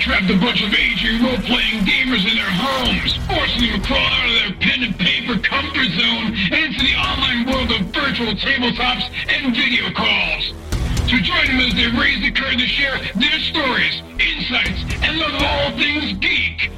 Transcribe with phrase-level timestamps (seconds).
[0.00, 4.24] trapped a bunch of aging role-playing gamers in their homes, forcing them to crawl out
[4.24, 9.04] of their pen and paper comfort zone and into the online world of virtual tabletops
[9.28, 10.56] and video calls.
[11.04, 15.36] To join them as they raise the curtain to share their stories, insights, and love
[15.36, 16.72] of all things geek.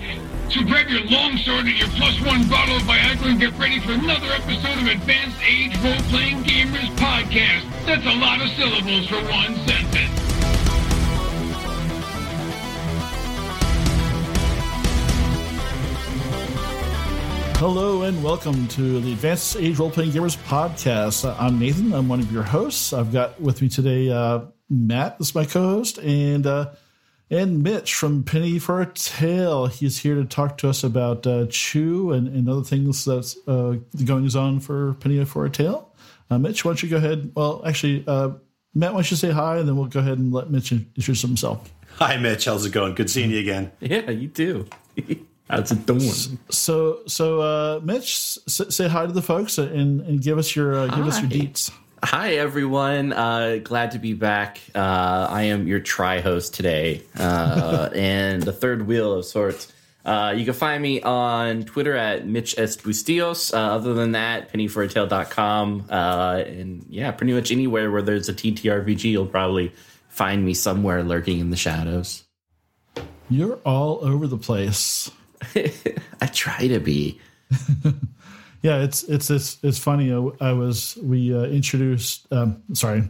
[0.50, 3.92] So grab your longsword and your plus one bottle of Viagra and get ready for
[3.92, 7.70] another episode of Advanced Age Role-Playing Gamers Podcast.
[7.86, 10.21] That's a lot of syllables for one sentence.
[17.62, 21.24] Hello and welcome to the Advanced Age Role Playing Gamers podcast.
[21.24, 21.92] Uh, I'm Nathan.
[21.92, 22.92] I'm one of your hosts.
[22.92, 26.72] I've got with me today uh, Matt, this is my co-host, and uh,
[27.30, 29.66] and Mitch from Penny for a Tale.
[29.66, 33.76] He's here to talk to us about uh, Chew and, and other things that's uh,
[34.04, 35.94] goings on for Penny for a Tale.
[36.30, 37.30] Uh, Mitch, why don't you go ahead?
[37.36, 38.30] Well, actually, uh,
[38.74, 41.22] Matt, why don't you say hi, and then we'll go ahead and let Mitch introduce
[41.22, 41.72] himself.
[41.98, 42.46] Hi, Mitch.
[42.46, 42.96] How's it going?
[42.96, 43.70] Good seeing you again.
[43.78, 44.66] Yeah, you too.
[45.50, 46.00] How's it doing?
[46.50, 50.74] So, so uh, Mitch, s- say hi to the folks and, and give us your
[50.74, 51.70] uh, give us your deets.
[52.04, 53.12] Hi, everyone.
[53.12, 54.60] Uh, glad to be back.
[54.74, 59.72] Uh, I am your tri host today uh, and the third wheel of sorts.
[60.04, 62.76] Uh, you can find me on Twitter at Mitch S.
[62.76, 63.54] Bustillos.
[63.54, 65.86] Uh, other than that, pennyforatale.com.
[65.88, 69.72] Uh, and yeah, pretty much anywhere where there's a TTRPG, you'll probably
[70.08, 72.24] find me somewhere lurking in the shadows.
[73.30, 75.08] You're all over the place.
[76.20, 77.20] I try to be.
[78.62, 80.12] Yeah, it's it's it's it's funny.
[80.12, 82.32] I, I was we uh, introduced.
[82.32, 83.02] Um, sorry,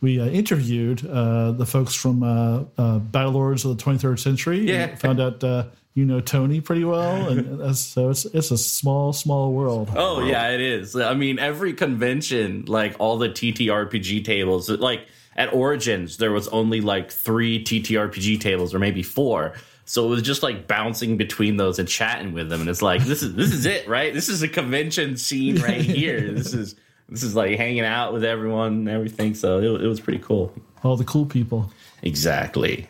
[0.00, 4.60] we uh, interviewed uh, the folks from uh, uh, Battle Lords of the 23rd Century.
[4.60, 4.94] Yeah.
[4.94, 9.52] found out uh, you know Tony pretty well, and so it's it's a small small
[9.52, 9.90] world.
[9.96, 10.94] Oh yeah, it is.
[10.94, 16.80] I mean, every convention, like all the TTRPG tables, like at Origins, there was only
[16.80, 19.54] like three TTRPG tables, or maybe four.
[19.88, 23.04] So it was just like bouncing between those and chatting with them, and it's like
[23.04, 24.12] this is this is it, right?
[24.12, 26.32] This is a convention scene right here.
[26.32, 26.74] This is
[27.08, 29.34] this is like hanging out with everyone and everything.
[29.34, 30.52] So it, it was pretty cool.
[30.82, 31.70] All the cool people.
[32.02, 32.88] Exactly.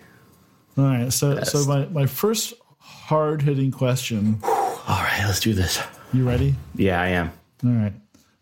[0.79, 1.53] All right, so Best.
[1.53, 4.39] so my my first hard hitting question.
[4.43, 5.83] All right, let's do this.
[6.13, 6.55] You ready?
[6.75, 7.31] Yeah, I am.
[7.65, 7.93] All right.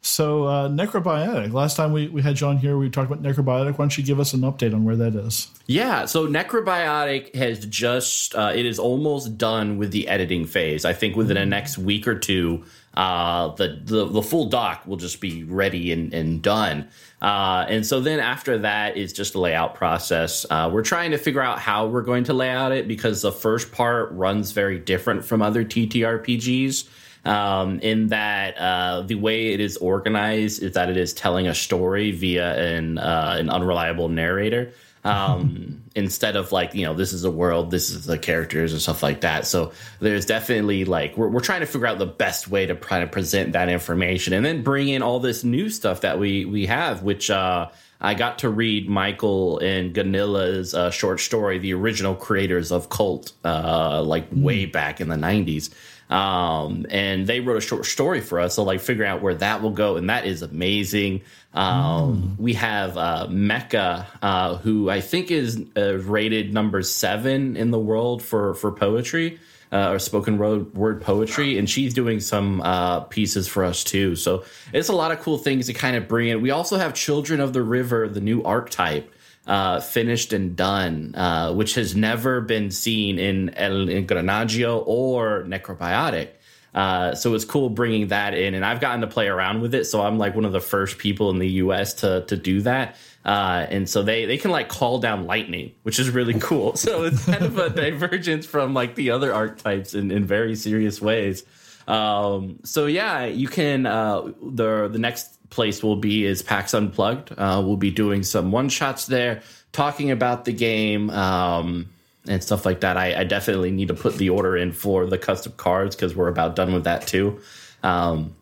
[0.05, 1.55] So uh, necrobiotic.
[1.55, 3.71] Last time we, we had John here, we talked about necrobiotic.
[3.71, 5.49] Why don't you give us an update on where that is?
[5.67, 10.85] Yeah, so Necrobiotic has just uh, it is almost done with the editing phase.
[10.85, 14.99] I think within the next week or two, uh, the, the the full doc will
[14.99, 16.87] just be ready and, and done.
[17.23, 20.45] Uh, and so then after that is just a layout process.
[20.51, 23.33] Uh, we're trying to figure out how we're going to lay out it because the
[23.33, 26.89] first part runs very different from other TTRPGs
[27.25, 31.55] um, in that uh, the way it is organized is that it is telling a
[31.55, 34.73] story via an uh, an unreliable narrator
[35.05, 38.81] um, instead of like you know this is a world, this is the characters and
[38.81, 39.47] stuff like that.
[39.47, 43.01] So there's definitely like we're we're trying to figure out the best way to try
[43.01, 46.67] to present that information and then bring in all this new stuff that we we
[46.67, 47.31] have, which.
[47.31, 47.69] Uh,
[48.01, 53.33] I got to read Michael and Ganilla's uh, short story, the original creators of Cult,
[53.45, 55.73] uh, like way back in the 90s.
[56.15, 58.55] Um, and they wrote a short story for us.
[58.55, 59.97] So, like, figuring out where that will go.
[59.97, 61.23] And that is amazing.
[61.53, 67.71] Um, We have uh, Mecca, uh, who I think is uh, rated number seven in
[67.71, 69.39] the world for, for poetry.
[69.73, 74.15] Uh, or spoken word, word poetry, and she's doing some uh, pieces for us too.
[74.15, 76.43] So it's a lot of cool things to kind of bring in.
[76.43, 79.13] We also have Children of the River, the new archetype,
[79.47, 86.31] uh, finished and done, uh, which has never been seen in El Engranaggio or Necrobiotic.
[86.75, 89.85] Uh, so it's cool bringing that in, and I've gotten to play around with it.
[89.85, 91.95] So I'm like one of the first people in the U.S.
[91.95, 92.97] to to do that.
[93.25, 96.75] Uh, and so they they can like call down lightning, which is really cool.
[96.85, 101.01] So it's kind of a divergence from like the other archetypes in in very serious
[101.01, 101.45] ways.
[101.87, 103.87] Um, so yeah, you can.
[103.87, 107.33] Uh, the the next place will be is PAX Unplugged.
[107.33, 109.43] Uh, we'll be doing some one shots there,
[109.73, 111.09] talking about the game.
[111.11, 111.89] Um,
[112.27, 112.97] and stuff like that.
[112.97, 116.29] I, I definitely need to put the order in for the custom cards because we're
[116.29, 117.41] about done with that too.
[117.83, 118.35] Um,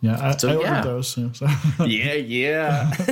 [0.00, 0.80] Yeah, I, So, I ordered yeah.
[0.82, 1.16] those.
[1.16, 1.46] Yeah, so.
[1.84, 2.94] yeah, yeah,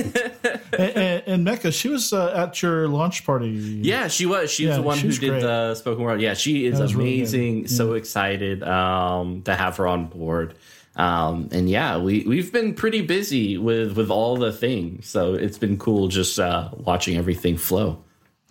[0.77, 3.49] and, and, and Mecca, she was uh, at your launch party.
[3.49, 4.07] yeah.
[4.07, 4.51] She was.
[4.51, 5.41] She was the one who did great.
[5.41, 6.21] the spoken word.
[6.21, 7.67] Yeah, she is was really amazing.
[7.67, 10.55] So excited um, to have her on board.
[10.97, 15.07] Um, and yeah, we we've been pretty busy with with all the things.
[15.07, 18.03] So it's been cool just uh, watching everything flow.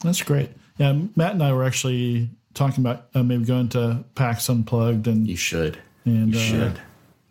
[0.03, 0.51] That's great.
[0.79, 5.27] Yeah, Matt and I were actually talking about uh, maybe going to PAX Unplugged and
[5.27, 5.79] You should.
[6.05, 6.81] and You uh, should.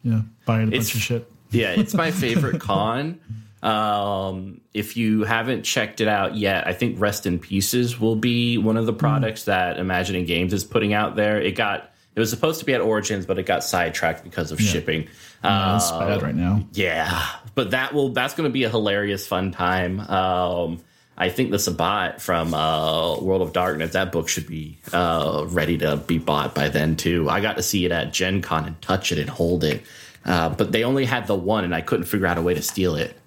[0.03, 1.31] yeah, buying a It's- bunch of shit.
[1.51, 3.19] Yeah, it's my favorite con
[3.63, 8.57] Um, if you haven't checked it out yet, I think Rest in Pieces will be
[8.57, 9.45] one of the products mm.
[9.45, 11.41] that Imagining Games is putting out there.
[11.41, 14.61] It got it was supposed to be at Origins, but it got sidetracked because of
[14.61, 14.71] yeah.
[14.71, 15.07] shipping.
[15.43, 16.63] Yeah, it's bad right now.
[16.73, 19.99] Yeah, but that will that's going to be a hilarious, fun time.
[19.99, 20.81] Um,
[21.17, 25.77] I think the Sabbat from uh, World of Darkness, that book should be uh, ready
[25.79, 27.29] to be bought by then too.
[27.29, 29.83] I got to see it at Gen Con and touch it and hold it,
[30.23, 32.61] uh, but they only had the one, and I couldn't figure out a way to
[32.61, 33.17] steal it.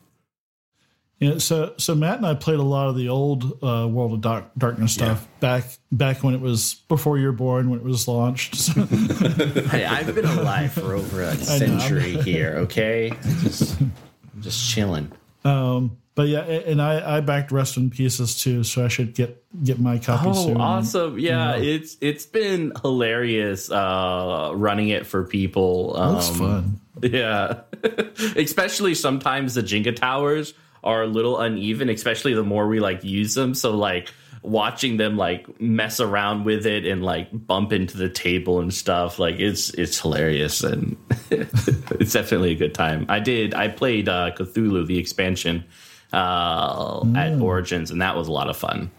[1.20, 4.20] Yeah, so so Matt and I played a lot of the old uh, World of
[4.20, 5.40] Dark, Darkness stuff yeah.
[5.40, 8.54] back back when it was before you were born when it was launched.
[8.54, 8.82] So.
[8.82, 12.54] hey, I've been alive for over a century here.
[12.58, 13.92] Okay, I'm just, I'm
[14.40, 15.10] just chilling.
[15.44, 19.44] Um, but yeah, and I I backed Rest in Pieces too, so I should get
[19.64, 20.56] get my copy oh, soon.
[20.56, 21.18] awesome!
[21.18, 21.68] Yeah, you know.
[21.68, 25.96] it's it's been hilarious uh, running it for people.
[25.96, 26.80] Um, looks fun.
[27.00, 27.60] Yeah,
[28.34, 30.52] especially sometimes the Jenga towers
[30.84, 33.54] are a little uneven, especially the more we like use them.
[33.54, 38.60] So like watching them like mess around with it and like bump into the table
[38.60, 40.96] and stuff like it's it's hilarious and
[41.30, 43.06] it's definitely a good time.
[43.08, 45.64] I did i played uh cthulhu the expansion
[46.12, 47.16] uh mm.
[47.16, 48.90] at origins and that was a lot of fun.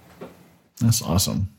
[0.82, 1.50] That's awesome.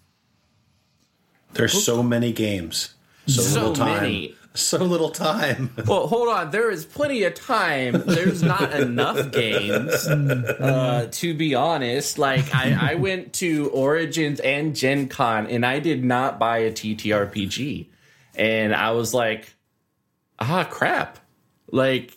[1.53, 2.95] There's so many games.
[3.27, 4.03] So, so little time.
[4.03, 5.71] many so little time.
[5.87, 6.51] well, hold on.
[6.51, 8.03] There is plenty of time.
[8.07, 12.19] There's not enough games, uh, to be honest.
[12.19, 16.73] Like, I, I went to Origins and Gen Con, and I did not buy a
[16.73, 17.87] TTRPG.
[18.35, 19.55] And I was like,
[20.39, 21.19] ah, crap.
[21.71, 22.17] Like,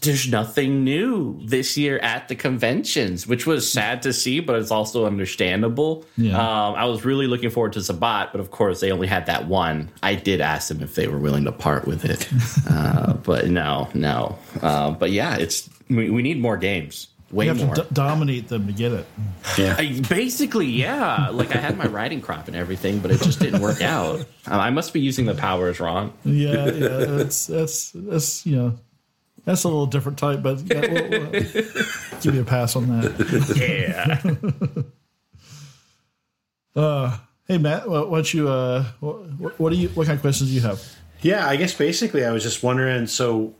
[0.00, 4.70] there's nothing new this year at the conventions, which was sad to see, but it's
[4.70, 6.06] also understandable.
[6.16, 6.38] Yeah.
[6.38, 9.46] Um, I was really looking forward to Sabbat, but of course they only had that
[9.46, 9.90] one.
[10.02, 12.28] I did ask them if they were willing to part with it,
[12.70, 14.38] uh, but no, no.
[14.62, 17.08] Uh, but yeah, it's we, we, need more games.
[17.30, 17.74] Way you have more.
[17.74, 19.06] to d- dominate them to get it.
[19.58, 19.76] Yeah.
[19.78, 21.28] I, basically, yeah.
[21.28, 24.24] Like I had my riding crop and everything, but it just didn't work out.
[24.46, 26.12] I must be using the powers wrong.
[26.24, 26.88] Yeah, yeah.
[27.04, 28.78] That's that's that's you know
[29.44, 31.30] that's a little different type, but yeah, we'll, we'll
[32.20, 34.84] give you a pass on that.
[36.74, 36.80] Yeah.
[36.80, 40.50] uh, hey Matt, what, what you uh, what, what do you what kind of questions
[40.50, 40.82] do you have?
[41.22, 43.06] Yeah, I guess basically I was just wondering.
[43.06, 43.54] So,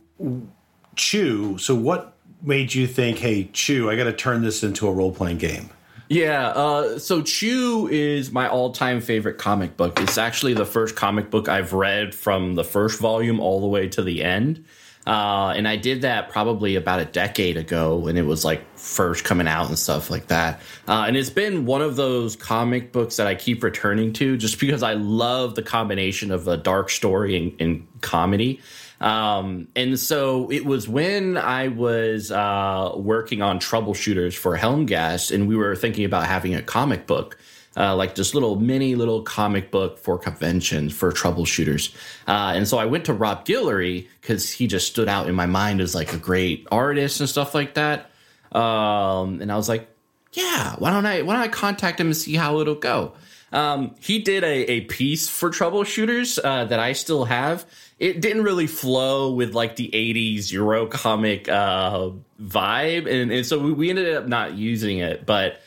[0.95, 1.57] Chew.
[1.57, 5.11] So, what made you think, hey, Chew, I got to turn this into a role
[5.11, 5.69] playing game?
[6.09, 9.99] Yeah, uh, so Chew is my all time favorite comic book.
[10.01, 13.87] It's actually the first comic book I've read from the first volume all the way
[13.89, 14.65] to the end.
[15.05, 19.23] Uh, and I did that probably about a decade ago when it was like first
[19.23, 20.61] coming out and stuff like that.
[20.87, 24.59] Uh, and it's been one of those comic books that I keep returning to just
[24.59, 28.61] because I love the combination of a dark story and, and comedy.
[28.99, 35.47] Um, and so it was when I was uh, working on troubleshooters for Helmgast, and
[35.47, 37.39] we were thinking about having a comic book
[37.77, 41.93] uh, like this little mini little comic book for conventions for troubleshooters.
[42.27, 45.45] Uh, and so I went to Rob Guillory because he just stood out in my
[45.45, 48.11] mind as like a great artist and stuff like that.
[48.51, 49.87] Um, and I was like,
[50.33, 53.13] yeah, why don't I why don't I contact him and see how it'll go?
[53.53, 57.65] Um, he did a, a piece for troubleshooters uh, that I still have.
[57.99, 63.11] It didn't really flow with like the 80s Euro comic uh, vibe.
[63.11, 65.25] And, and so we, we ended up not using it.
[65.25, 65.60] But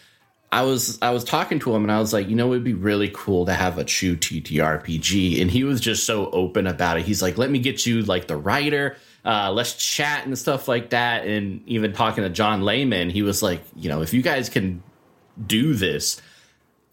[0.55, 2.75] I was I was talking to him and I was like, you know, it'd be
[2.75, 7.05] really cool to have a Chew TTRPG, and he was just so open about it.
[7.05, 10.91] He's like, let me get you like the writer, uh, let's chat and stuff like
[10.91, 11.27] that.
[11.27, 14.81] And even talking to John Layman, he was like, you know, if you guys can
[15.45, 16.23] do this,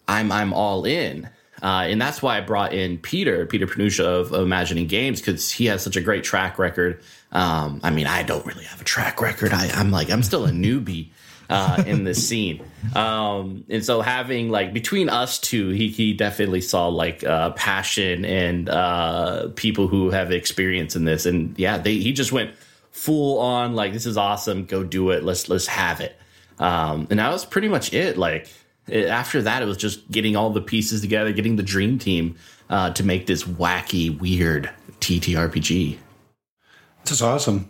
[0.08, 1.30] I'm I'm all in.
[1.62, 5.52] Uh, and that's why I brought in Peter, Peter Panusha of, of Imagining Games, because
[5.52, 7.04] he has such a great track record.
[7.32, 9.54] Um, I mean, I don't really have a track record.
[9.54, 11.12] I, I'm like, I'm still a newbie
[11.52, 12.64] uh, in the scene.
[12.96, 18.26] Um, and so having like between us two, he, he definitely saw like uh, passion
[18.26, 21.26] and uh, people who have experience in this.
[21.26, 22.56] And yeah, they, he just went
[22.92, 24.66] full on like, this is awesome.
[24.66, 25.24] Go do it.
[25.24, 26.16] Let's, let's have it.
[26.58, 28.18] Um, and that was pretty much it.
[28.18, 28.50] Like
[28.88, 32.38] it, after that, it was just getting all the pieces together, getting the dream team
[32.70, 34.70] uh, to make this wacky, weird
[35.02, 35.98] TTRPG.
[37.04, 37.70] This is awesome.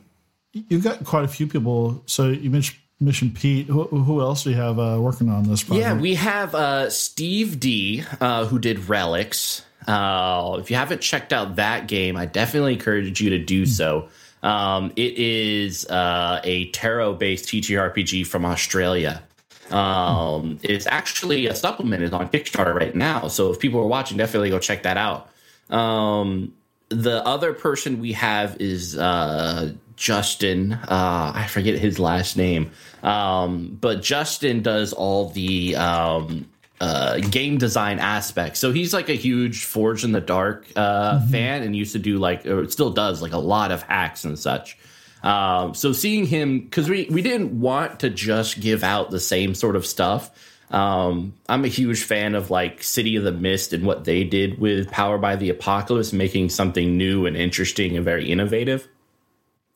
[0.53, 2.03] You've got quite a few people.
[2.05, 3.67] So you mentioned Mission Pete.
[3.67, 5.85] Who, who else do you have uh, working on this project?
[5.85, 9.65] Yeah, we have uh, Steve D, uh, who did Relics.
[9.87, 14.09] Uh, if you haven't checked out that game, I definitely encourage you to do so.
[14.43, 19.23] Um, it is uh, a tarot based TTRPG from Australia.
[19.71, 23.27] Um, it's actually a supplement is on Kickstarter right now.
[23.29, 25.29] So if people are watching, definitely go check that out.
[25.69, 26.53] Um,
[26.89, 30.73] the other person we have is uh, Justin.
[30.73, 32.71] Uh, I forget his last name,
[33.03, 36.49] um, but Justin does all the um,
[36.81, 38.59] uh, game design aspects.
[38.59, 41.29] So he's like a huge Forged in the Dark uh, mm-hmm.
[41.29, 44.39] fan and used to do like, or still does like a lot of hacks and
[44.39, 44.75] such.
[45.21, 49.53] Um, so seeing him, because we, we didn't want to just give out the same
[49.53, 50.31] sort of stuff.
[50.71, 54.57] Um, I'm a huge fan of like City of the Mist and what they did
[54.57, 58.87] with Powered by the Apocalypse, making something new and interesting and very innovative.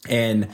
[0.09, 0.49] And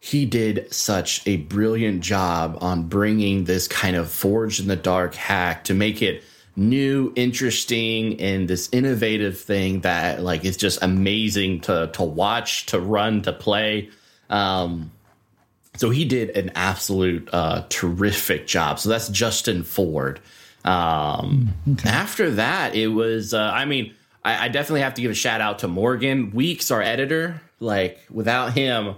[0.00, 5.14] he did such a brilliant job on bringing this kind of forged in the dark
[5.14, 6.24] hack to make it
[6.56, 12.80] new, interesting, and this innovative thing that like is just amazing to to watch, to
[12.80, 13.90] run, to play.
[14.30, 14.90] Um,
[15.76, 18.78] so he did an absolute uh, terrific job.
[18.78, 20.20] So that's Justin Ford.
[20.64, 21.88] Um, okay.
[21.88, 23.34] After that, it was.
[23.34, 26.70] Uh, I mean, I, I definitely have to give a shout out to Morgan Weeks,
[26.70, 27.40] our editor.
[27.60, 28.96] Like without him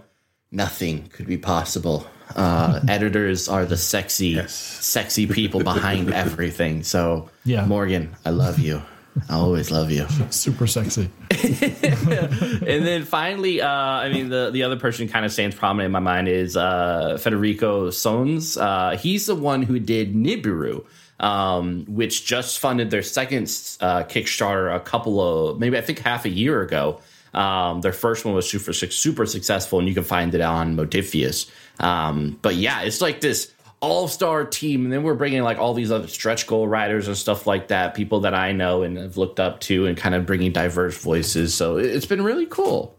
[0.52, 2.06] nothing could be possible.
[2.36, 4.54] Uh, editors are the sexy, yes.
[4.54, 6.82] sexy people behind everything.
[6.82, 8.82] So, yeah, Morgan, I love you.
[9.28, 10.06] I always love you.
[10.30, 11.10] Super sexy.
[11.30, 15.92] and then finally, uh, I mean, the, the other person kind of stands prominent in
[15.92, 18.60] my mind is uh, Federico Sohns.
[18.60, 20.86] Uh, he's the one who did Nibiru,
[21.20, 23.42] um, which just funded their second
[23.80, 27.00] uh, Kickstarter a couple of, maybe I think half a year ago.
[27.34, 31.50] Um, their first one was super super successful, and you can find it on Modiphius.
[31.80, 35.74] Um, but yeah, it's like this all star team, and then we're bringing like all
[35.74, 39.16] these other stretch goal riders and stuff like that, people that I know and have
[39.16, 41.54] looked up to, and kind of bringing diverse voices.
[41.54, 42.96] So it's been really cool.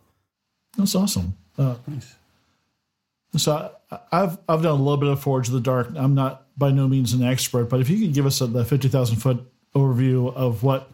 [0.78, 1.38] That's awesome.
[1.58, 2.16] Uh, nice.
[3.38, 5.92] So I, I've I've done a little bit of Forge of the Dark.
[5.96, 8.66] I'm not by no means an expert, but if you could give us a, the
[8.66, 10.92] fifty thousand foot overview of what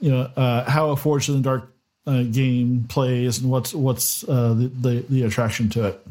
[0.00, 1.72] you know uh, how a Forge of the Dark
[2.06, 6.06] uh, game plays and what's what's uh, the, the, the attraction to it.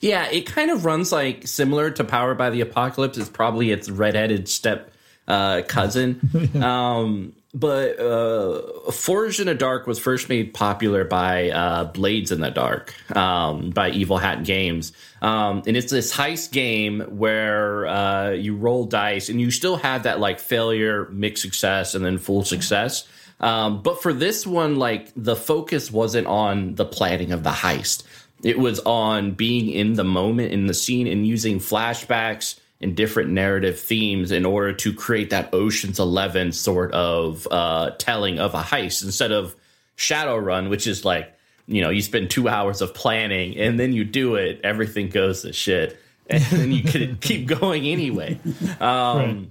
[0.00, 3.18] Yeah, it kind of runs like similar to Powered by the Apocalypse.
[3.18, 4.92] It's probably its redheaded step
[5.28, 6.20] uh, cousin.
[6.62, 12.40] um, but uh, Forged in the Dark was first made popular by uh, Blades in
[12.40, 14.92] the Dark um, by Evil Hat Games.
[15.20, 20.04] Um, and it's this heist game where uh, you roll dice and you still have
[20.04, 23.06] that like failure, mixed success, and then full success.
[23.40, 28.04] Um, but for this one, like the focus wasn't on the planning of the heist.
[28.42, 33.30] It was on being in the moment, in the scene, and using flashbacks and different
[33.30, 38.62] narrative themes in order to create that Ocean's Eleven sort of uh, telling of a
[38.62, 39.54] heist instead of
[39.96, 41.34] Shadowrun, which is like,
[41.66, 45.42] you know, you spend two hours of planning and then you do it, everything goes
[45.42, 45.98] to shit.
[46.28, 48.38] And then you could keep going anyway.
[48.80, 49.46] Um, right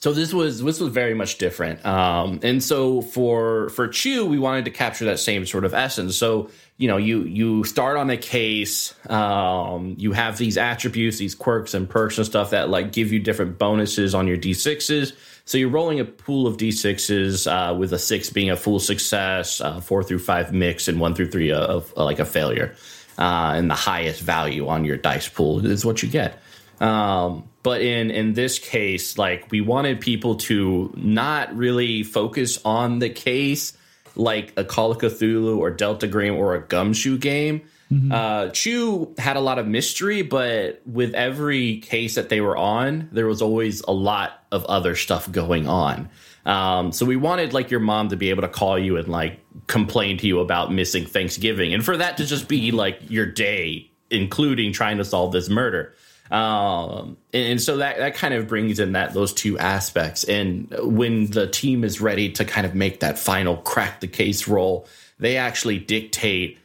[0.00, 1.84] so this was this was very much different.
[1.84, 6.16] Um, and so for for chew we wanted to capture that same sort of essence.
[6.16, 11.34] So you know you you start on a case um, you have these attributes these
[11.34, 15.12] quirks and perks and stuff that like give you different bonuses on your d6s
[15.44, 19.60] so you're rolling a pool of d6s uh, with a six being a full success
[19.60, 22.76] uh, four through five mix and one through three of, of like a failure
[23.18, 26.40] uh, and the highest value on your dice pool is what you get.
[26.80, 32.98] Um, but in in this case, like we wanted people to not really focus on
[32.98, 33.76] the case
[34.14, 37.60] like a Call of Cthulhu or Delta Green or a Gumshoe game.
[37.92, 38.10] Mm-hmm.
[38.10, 43.10] Uh, Chew had a lot of mystery, but with every case that they were on,
[43.12, 46.08] there was always a lot of other stuff going on.
[46.46, 49.40] Um, so we wanted like your mom to be able to call you and like
[49.66, 53.90] complain to you about missing Thanksgiving, and for that to just be like your day,
[54.10, 55.92] including trying to solve this murder.
[56.30, 60.24] Um, and, and, so that that kind of brings in that those two aspects.
[60.24, 64.46] And when the team is ready to kind of make that final crack the case
[64.46, 64.86] roll,
[65.18, 66.58] they actually dictate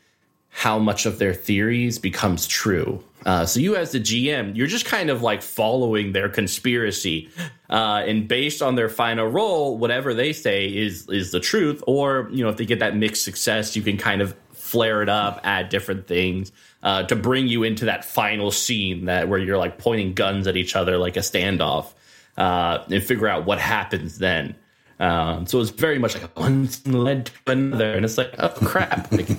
[0.50, 3.04] how much of their theories becomes true.
[3.26, 7.30] Uh, so you, as the GM, you're just kind of like following their conspiracy,
[7.70, 11.82] uh, and based on their final roll, whatever they say is is the truth.
[11.88, 14.36] Or you know, if they get that mixed success, you can kind of
[14.74, 16.52] flare it up, add different things
[16.82, 20.58] uh, to bring you into that final scene that where you're like pointing guns at
[20.58, 21.94] each other like a standoff
[22.38, 24.56] uh, and figure out what happens then.
[25.00, 29.12] Um, so it's very much like one led to another, and it's like, oh crap,
[29.12, 29.30] like,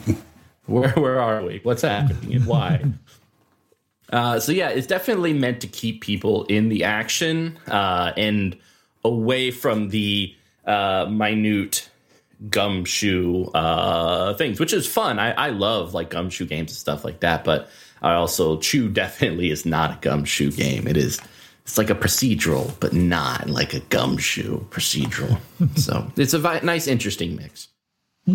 [0.67, 1.59] where where are we?
[1.65, 2.85] What's happening and why?
[4.13, 8.57] Uh, so yeah, it's definitely meant to keep people in the action uh, and
[9.03, 10.33] away from the
[10.65, 11.91] uh, minute
[12.49, 15.19] gumshoe uh, things, which is fun.
[15.19, 17.45] I, I love like gumshoe games and stuff like that.
[17.45, 17.69] But
[18.03, 20.87] I also Chew definitely is not a gumshoe game.
[20.87, 21.21] It is
[21.63, 25.39] it's like a procedural, but not like a gumshoe procedural.
[25.77, 27.69] so it's a vi- nice, interesting mix.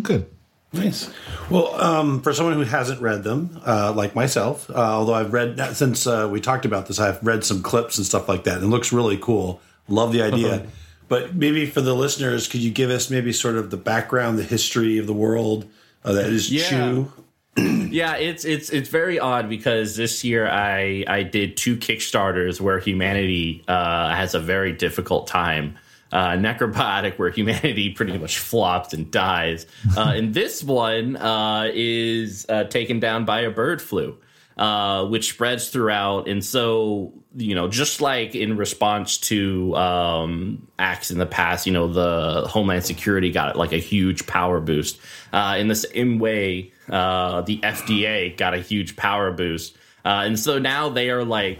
[0.01, 0.28] Good.
[0.72, 1.12] Nice.
[1.50, 5.60] Well, um, for someone who hasn't read them, uh, like myself, uh, although I've read
[5.75, 8.66] since uh, we talked about this, I've read some clips and stuff like that, and
[8.66, 9.62] it looks really cool.
[9.88, 10.68] Love the idea.
[11.10, 14.44] But maybe for the listeners, could you give us maybe sort of the background, the
[14.44, 15.66] history of the world
[16.06, 16.70] uh, that is Yeah.
[16.70, 17.12] Chew?
[17.92, 22.80] Yeah, it's it's it's very odd because this year I I did two Kickstarters where
[22.80, 25.78] humanity uh, has a very difficult time.
[26.12, 29.66] Uh, Necrobiotic, where humanity pretty much flops and dies,
[29.98, 34.18] uh, and this one uh, is uh, taken down by a bird flu,
[34.58, 36.28] uh, which spreads throughout.
[36.28, 41.74] And so, you know, just like in response to um, acts in the past, you
[41.74, 45.00] know, the Homeland Security got like a huge power boost.
[45.31, 49.77] Uh, in the same way, uh, the FDA got a huge power boost.
[50.03, 51.59] Uh, and so now they are like,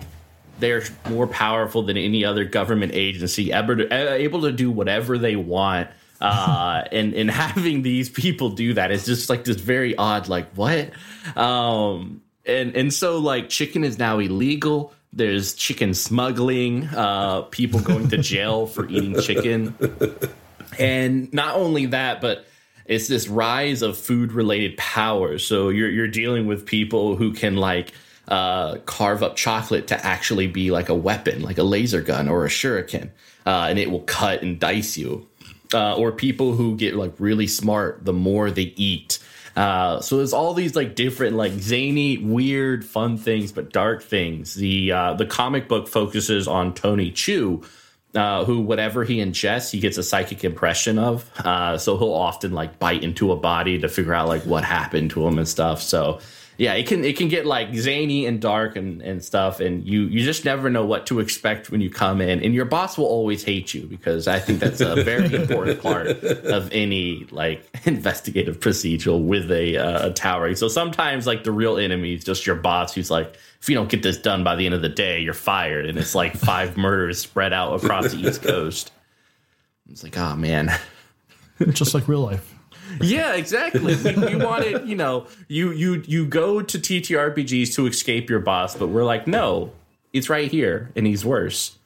[0.60, 5.36] they're more powerful than any other government agency, ever to, able to do whatever they
[5.36, 5.90] want.
[6.20, 10.50] Uh, and and having these people do that is just like this very odd, like
[10.54, 10.92] what?
[11.38, 14.94] Um, and and so like chicken is now illegal.
[15.12, 16.86] There's chicken smuggling.
[16.86, 19.76] Uh, people going to jail for eating chicken.
[20.78, 22.46] And not only that, but
[22.86, 25.38] it's this rise of food related power.
[25.38, 27.94] So you're you're dealing with people who can like
[28.28, 32.46] uh, carve up chocolate to actually be like a weapon, like a laser gun or
[32.46, 33.10] a shuriken,
[33.46, 35.28] uh, and it will cut and dice you.
[35.72, 39.20] Uh, or people who get like really smart the more they eat.
[39.60, 44.54] Uh, so there's all these like different like zany, weird, fun things, but dark things.
[44.56, 47.62] The uh, the comic book focuses on Tony Chu,
[48.16, 51.30] uh, who whatever he ingests, he gets a psychic impression of.
[51.40, 55.12] Uh, so he'll often like bite into a body to figure out like what happened
[55.12, 55.82] to him and stuff.
[55.82, 56.22] So
[56.60, 60.02] yeah, it can it can get like zany and dark and, and stuff, and you
[60.02, 63.06] you just never know what to expect when you come in, and your boss will
[63.06, 68.60] always hate you because I think that's a very important part of any like investigative
[68.60, 70.58] procedural with a, uh, a towering.
[70.58, 73.90] So sometimes like the real enemy is just your boss, who's like, if you don't
[73.90, 76.76] get this done by the end of the day, you're fired, and it's like five
[76.78, 78.92] murders spread out across the East Coast.
[79.90, 80.78] It's like, oh man.
[81.72, 82.59] just like real life.
[83.02, 83.96] Yeah, exactly.
[83.96, 88.76] We, we wanted, you know, you you you go to TTRPGs to escape your boss,
[88.76, 89.72] but we're like, no,
[90.14, 91.78] it's right here, and he's worse.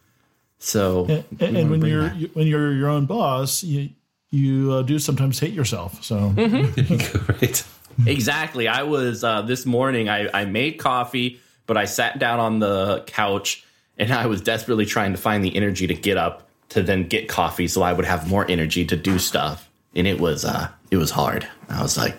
[0.60, 2.16] So, And, we and when you're that.
[2.16, 3.90] you, when you're your own boss, you
[4.32, 6.04] you uh, do sometimes hate yourself.
[6.04, 7.32] So Mm-hmm.
[7.44, 7.64] right.
[8.08, 10.10] exactly, I was uh, this morning.
[10.10, 13.66] I I made coffee, but I sat down on the couch,
[13.98, 17.28] and I was desperately trying to find the energy to get up to then get
[17.30, 19.70] coffee, so I would have more energy to do stuff.
[19.96, 21.48] And it was uh, it was hard.
[21.70, 22.18] I was like,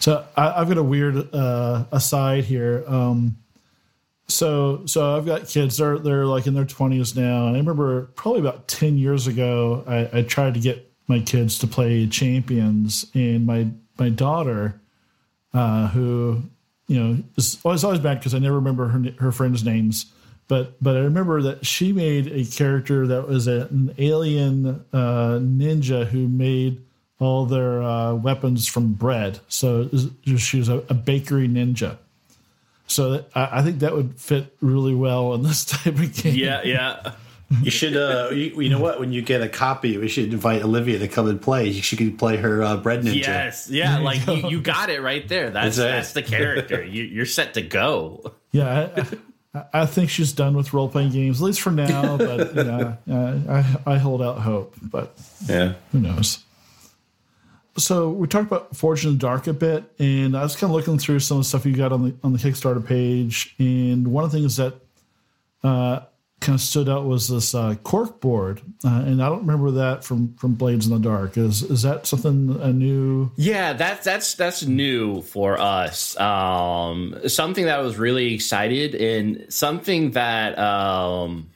[0.00, 2.84] So I, I've got a weird uh, aside here.
[2.86, 3.36] Um,
[4.28, 5.76] so so I've got kids.
[5.78, 9.84] They're they're like in their twenties now, and I remember probably about ten years ago,
[9.86, 14.80] I, I tried to get my kids to play Champions, and my my daughter,
[15.52, 16.42] uh, who
[16.86, 20.12] you know is always always bad because I never remember her her friends' names.
[20.48, 25.38] But but I remember that she made a character that was a, an alien uh,
[25.40, 26.80] ninja who made
[27.20, 29.40] all their uh, weapons from bread.
[29.48, 30.08] So was-
[30.40, 31.98] she was a, a bakery ninja.
[32.86, 36.34] So that, I, I think that would fit really well in this type of game.
[36.34, 37.12] yeah, yeah.
[37.62, 39.00] You should, uh, you, you know what?
[39.00, 41.72] When you get a copy, we should invite Olivia to come and play.
[41.72, 43.14] She could play her uh, bread ninja.
[43.26, 45.48] Yes, yeah, like you, you got it right there.
[45.50, 46.84] That's That's that's the character.
[46.84, 48.32] You, you're set to go.
[48.52, 49.04] Yeah, I,
[49.54, 52.16] I, I think she's done with role playing games, at least for now.
[52.18, 53.38] But you know, uh,
[53.86, 54.74] I, I hold out hope.
[54.82, 55.14] But
[55.46, 55.74] Yeah.
[55.92, 56.44] who knows?
[57.76, 60.74] So we talked about Forged in the Dark a bit, and I was kind of
[60.76, 64.08] looking through some of the stuff you got on the on the Kickstarter page, and
[64.08, 64.74] one of the things that
[65.62, 66.00] uh,
[66.40, 70.04] kind of stood out was this uh, cork board, uh, and I don't remember that
[70.04, 71.36] from from Blades in the Dark.
[71.36, 73.30] Is is that something a new?
[73.36, 76.18] Yeah, that's that's that's new for us.
[76.18, 81.50] Um, something that was really excited and something that um,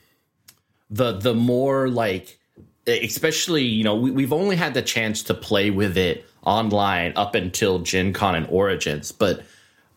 [0.89, 2.39] the the more like
[2.85, 7.33] especially you know we, we've only had the chance to play with it online up
[7.35, 9.41] until gen con and origins but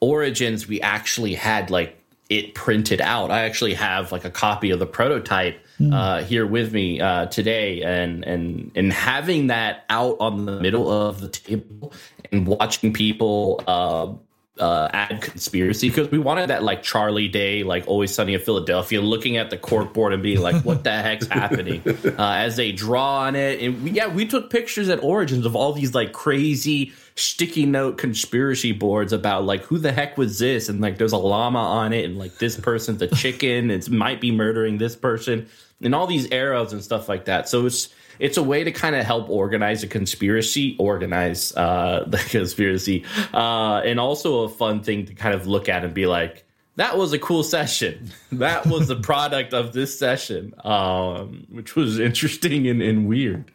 [0.00, 3.30] origins we actually had like it printed out.
[3.30, 5.58] I actually have like a copy of the prototype
[5.92, 7.82] uh, here with me uh, today.
[7.82, 11.92] And and and having that out on the middle of the table
[12.32, 14.12] and watching people uh,
[14.58, 19.00] uh, add conspiracy because we wanted that like Charlie Day, like Always Sunny in Philadelphia,
[19.00, 22.72] looking at the cork board and being like, "What the heck's happening?" Uh, as they
[22.72, 26.12] draw on it, and we, yeah, we took pictures at Origins of all these like
[26.12, 31.12] crazy sticky note conspiracy boards about like who the heck was this, and like there's
[31.12, 34.94] a llama on it, and like this person's a chicken, it might be murdering this
[34.94, 35.48] person,
[35.80, 37.48] and all these arrows and stuff like that.
[37.48, 42.18] So it's it's a way to kind of help organize a conspiracy, organize uh, the
[42.18, 46.44] conspiracy, uh, and also a fun thing to kind of look at and be like,
[46.76, 48.10] that was a cool session.
[48.32, 53.50] That was the product of this session, um, which was interesting and, and weird.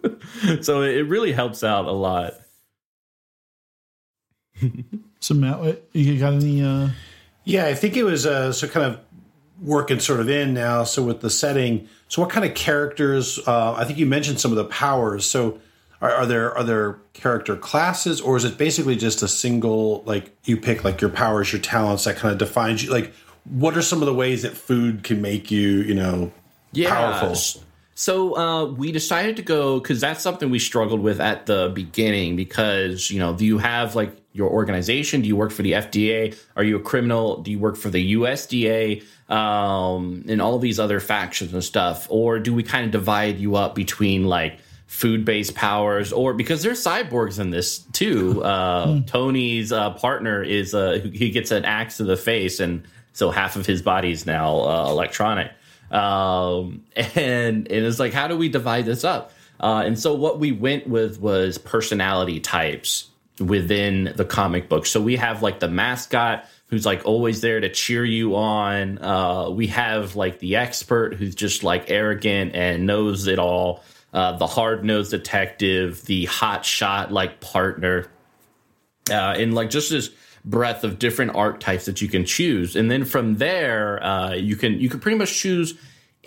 [0.62, 2.34] so it really helps out a lot.
[5.18, 6.62] So Matt, you got any?
[6.62, 6.90] Uh...
[7.44, 9.00] Yeah, I think it was uh, so kind of
[9.60, 10.84] working sort of in now.
[10.84, 13.40] So with the setting, so what kind of characters?
[13.46, 15.24] Uh, I think you mentioned some of the powers.
[15.24, 15.58] So
[16.00, 20.36] are, are, there are there character classes, or is it basically just a single like
[20.44, 22.90] you pick like your powers, your talents that kind of defines you?
[22.90, 23.12] Like,
[23.44, 26.32] what are some of the ways that food can make you, you know,
[26.72, 26.90] yeah.
[26.90, 27.62] powerful?
[27.94, 32.36] So uh, we decided to go because that's something we struggled with at the beginning.
[32.36, 35.22] Because you know, do you have like your organization?
[35.22, 36.36] Do you work for the FDA?
[36.56, 37.38] Are you a criminal?
[37.38, 39.02] Do you work for the USDA?
[39.28, 43.56] Um, and all these other factions and stuff, or do we kind of divide you
[43.56, 48.42] up between like food based powers, or because there's cyborgs in this too?
[48.56, 49.00] Uh.
[49.06, 53.56] Tony's uh, partner is uh, he gets an axe to the face, and so half
[53.56, 55.50] of his body is now uh, electronic.
[55.90, 59.32] Um, and, and it's like, how do we divide this up?
[59.58, 63.08] Uh, and so what we went with was personality types
[63.40, 64.86] within the comic book.
[64.86, 68.98] So we have like the mascot who's like always there to cheer you on.
[68.98, 73.82] Uh, we have like the expert who's just like arrogant and knows it all.
[74.12, 78.06] Uh, the hard nosed detective, the hot shot like partner,
[79.10, 80.10] uh, and like just this
[80.44, 82.76] breadth of different archetypes that you can choose.
[82.76, 85.74] And then from there, uh, you can you can pretty much choose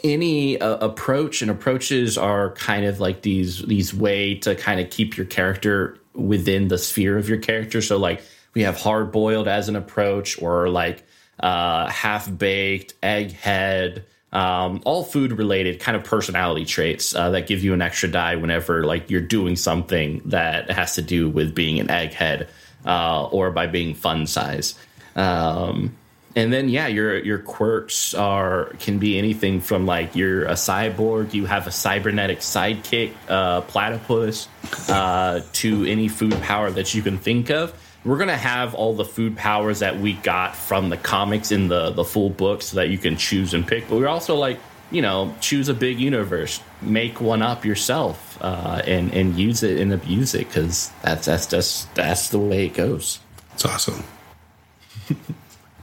[0.04, 1.42] any uh, approach.
[1.42, 5.99] And approaches are kind of like these these way to kind of keep your character
[6.14, 7.82] within the sphere of your character.
[7.82, 8.22] So like
[8.54, 11.04] we have hard boiled as an approach, or like
[11.40, 14.04] uh, half baked, egghead.
[14.32, 18.36] Um, all food related kind of personality traits uh, that give you an extra die
[18.36, 22.48] whenever like you're doing something that has to do with being an egghead
[22.86, 24.76] uh, or by being fun size.
[25.16, 25.96] Um,
[26.36, 31.34] and then yeah, your your quirks are can be anything from like you're a cyborg,
[31.34, 34.48] you have a cybernetic sidekick, uh, platypus,
[34.90, 37.74] uh, to any food power that you can think of.
[38.06, 41.90] We're gonna have all the food powers that we got from the comics in the
[41.90, 43.90] the full book, so that you can choose and pick.
[43.90, 44.60] But we're also like
[44.92, 49.80] you know choose a big universe, make one up yourself, uh, and and use it
[49.80, 53.20] and abuse it because that's that's just that's the way it goes.
[53.54, 54.04] It's awesome.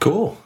[0.00, 0.38] Cool.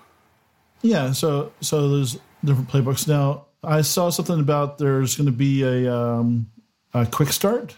[0.82, 1.12] Yeah.
[1.12, 3.46] So so there's different playbooks now.
[3.62, 6.50] I saw something about there's going to be a um,
[6.94, 7.74] a quick start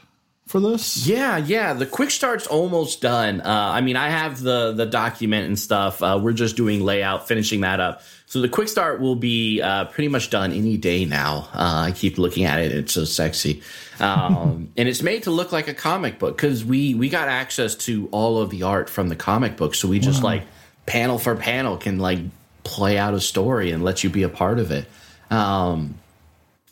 [0.46, 1.06] for this?
[1.06, 1.72] Yeah, yeah.
[1.72, 3.40] The quick start's almost done.
[3.40, 6.02] Uh, I mean, I have the the document and stuff.
[6.02, 8.02] Uh, we're just doing layout, finishing that up.
[8.26, 11.48] So the quick start will be uh, pretty much done any day now.
[11.54, 13.62] Uh, I keep looking at it; it's so sexy,
[13.98, 17.74] um, and it's made to look like a comic book because we we got access
[17.87, 19.74] to all of the art from the comic book.
[19.74, 20.30] So we just wow.
[20.30, 20.42] like
[20.87, 22.18] panel for panel can like
[22.64, 24.87] play out a story and let you be a part of it.
[25.31, 25.99] Um,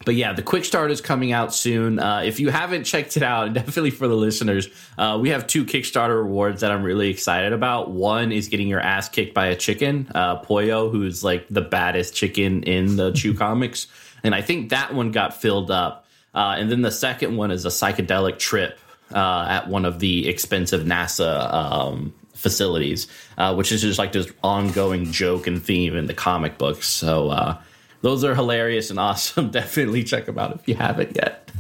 [0.05, 1.99] but yeah, the quick start is coming out soon.
[1.99, 5.65] Uh, if you haven't checked it out, definitely for the listeners, uh, we have two
[5.65, 7.91] Kickstarter rewards that I'm really excited about.
[7.91, 12.15] One is getting your ass kicked by a chicken, uh, Poyo, who's like the baddest
[12.15, 13.89] chicken in the Chew comics,
[14.25, 16.07] and I think that one got filled up.
[16.33, 18.79] Uh, and then the second one is a psychedelic trip
[19.13, 23.07] uh, at one of the expensive NASA um, facilities,
[23.39, 26.89] uh, which is just like this ongoing joke and theme in the comic books.
[26.89, 27.59] So
[28.03, 29.51] those are hilarious and awesome.
[29.51, 31.51] Definitely check them out if you haven't yet.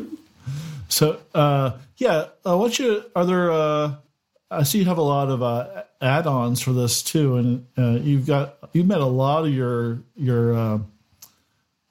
[0.88, 3.50] so, uh, yeah, uh, what you are there?
[3.50, 3.94] Uh,
[4.50, 8.26] I see you have a lot of uh, add-ons for this too, and uh, you've
[8.26, 10.78] got you've met a lot of your your uh,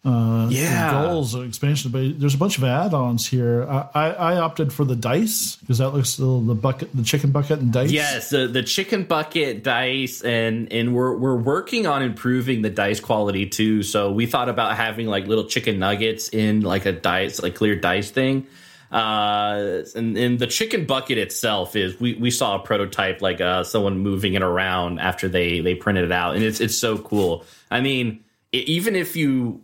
[0.05, 1.05] uh, yeah.
[1.05, 1.91] goals expansion.
[1.91, 3.63] But there's a bunch of add-ons here.
[3.63, 7.31] I, I I opted for the dice because that looks the, the bucket, the chicken
[7.31, 7.91] bucket and dice.
[7.91, 12.99] Yes, the, the chicken bucket dice, and and we're we're working on improving the dice
[12.99, 13.81] quality too.
[13.83, 17.75] So we thought about having like little chicken nuggets in like a dice, like clear
[17.75, 18.47] dice thing.
[18.91, 23.63] Uh, and, and the chicken bucket itself is we, we saw a prototype like uh,
[23.63, 27.43] someone moving it around after they they printed it out, and it's it's so cool.
[27.71, 29.63] I mean, even if you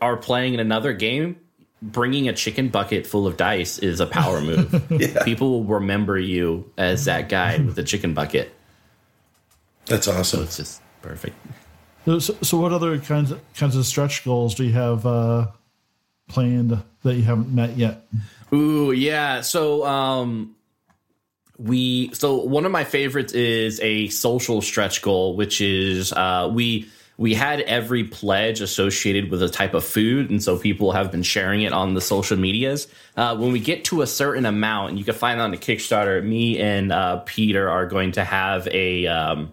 [0.00, 1.36] are playing in another game,
[1.82, 4.84] bringing a chicken bucket full of dice is a power move.
[4.90, 5.22] yeah.
[5.24, 8.52] People will remember you as that guy with the chicken bucket.
[9.86, 10.40] That's awesome.
[10.40, 11.36] So it's just perfect.
[12.04, 15.48] So, so, what other kinds of, kinds of stretch goals do you have uh,
[16.28, 18.06] planned that you haven't met yet?
[18.52, 19.42] Ooh, yeah.
[19.42, 20.56] So, um,
[21.58, 26.88] we so one of my favorites is a social stretch goal, which is uh, we
[27.18, 31.24] we had every pledge associated with a type of food, and so people have been
[31.24, 32.86] sharing it on the social medias.
[33.16, 36.24] Uh, when we get to a certain amount, and you can find on the Kickstarter,
[36.24, 39.52] me and uh, Peter are going to have a um,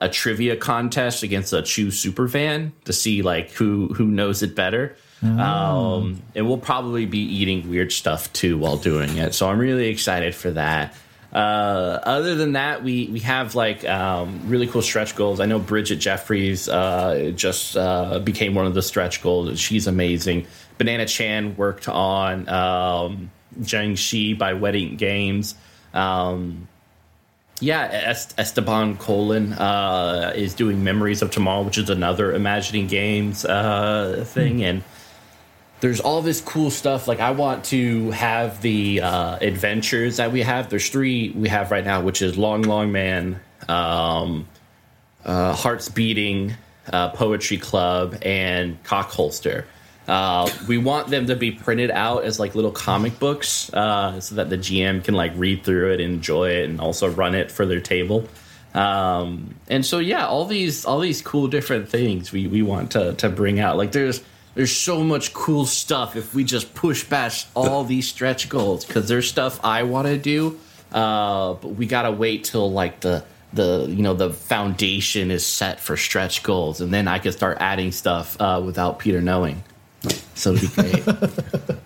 [0.00, 4.96] a trivia contest against a Chew Superfan to see like who who knows it better.
[5.22, 9.32] Um, and we'll probably be eating weird stuff too while doing it.
[9.32, 10.94] So I'm really excited for that.
[11.34, 15.40] Uh, other than that, we we have like um, really cool stretch goals.
[15.40, 19.58] I know Bridget Jeffries uh, just uh, became one of the stretch goals.
[19.58, 20.46] She's amazing.
[20.78, 23.30] Banana Chan worked on um,
[23.96, 25.56] Shi by Wedding Games.
[25.92, 26.68] Um,
[27.60, 33.44] yeah, Est- Esteban Colon uh, is doing Memories of Tomorrow, which is another Imagining Games
[33.44, 34.82] uh, thing, and
[35.84, 37.06] there's all this cool stuff.
[37.06, 40.70] Like I want to have the uh, adventures that we have.
[40.70, 44.48] There's three we have right now, which is Long Long Man, um,
[45.26, 46.54] uh, Hearts Beating,
[46.90, 49.66] uh, Poetry Club, and Cock Holster.
[50.08, 54.36] Uh, we want them to be printed out as like little comic books, uh, so
[54.36, 57.66] that the GM can like read through it, enjoy it, and also run it for
[57.66, 58.26] their table.
[58.72, 63.12] Um, and so yeah, all these all these cool different things we we want to
[63.16, 63.76] to bring out.
[63.76, 64.22] Like there's
[64.54, 69.08] there's so much cool stuff if we just push past all these stretch goals because
[69.08, 70.58] there's stuff I want to do,
[70.92, 75.80] uh, but we gotta wait till like the the you know the foundation is set
[75.80, 79.62] for stretch goals, and then I can start adding stuff uh, without Peter knowing.
[80.34, 81.04] So it'd be great.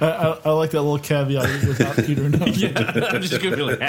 [0.00, 2.54] I, I, I like that little caveat without Peter knowing.
[2.54, 3.80] yeah, I'm just gonna be like,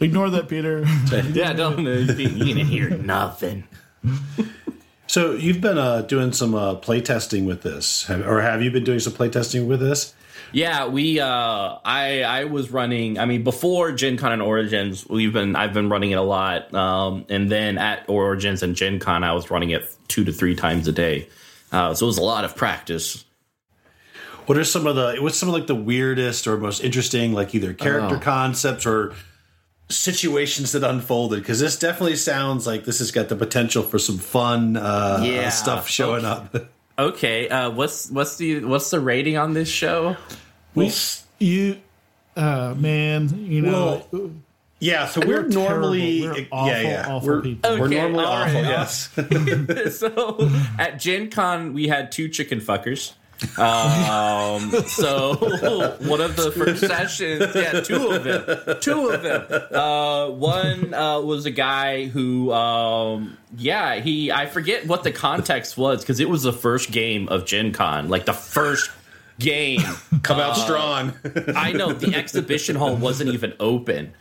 [0.00, 0.84] Ignore that, Peter.
[1.32, 3.64] yeah, don't you didn't hear nothing.
[5.14, 8.82] So you've been uh, doing some uh, play testing with this, or have you been
[8.82, 10.12] doing some play testing with this?
[10.50, 15.32] Yeah, we uh I I was running I mean before Gen Con and Origins, we've
[15.32, 16.74] been I've been running it a lot.
[16.74, 20.56] Um and then at Origins and Gen Con I was running it two to three
[20.56, 21.28] times a day.
[21.70, 23.24] Uh so it was a lot of practice.
[24.46, 27.54] What are some of the what's some of like the weirdest or most interesting like
[27.54, 28.20] either character Oh.
[28.20, 29.14] concepts or
[29.88, 31.40] situations that unfolded?
[31.40, 35.48] Because this definitely sounds like this has got the potential for some fun uh, Yeah.
[35.50, 36.54] stuff showing up.
[36.96, 40.16] Okay, uh what's what's the what's the rating on this show?
[40.76, 40.92] We,
[41.40, 41.78] you,
[42.36, 44.06] uh, man, you know,
[44.78, 46.22] yeah, so We're we're, normally.
[46.22, 47.78] We're yeah awful, yeah awful we're, people.
[47.80, 48.62] we're normally awful.
[48.62, 48.68] right.
[49.84, 49.98] Yes.
[49.98, 53.14] so at Gen Con we had two chicken fuckers.
[53.58, 55.34] Um, so
[56.00, 59.46] one of the first sessions, yeah, two of them, two of them.
[59.72, 65.76] Uh, one uh, was a guy who, um, yeah, he I forget what the context
[65.76, 68.90] was because it was the first game of Gen Con, like the first
[69.38, 69.82] game.
[70.22, 71.14] Come out strong.
[71.54, 74.14] I know the exhibition hall wasn't even open.